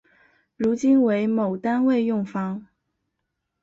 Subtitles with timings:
[0.57, 2.65] 如今为某单位用房。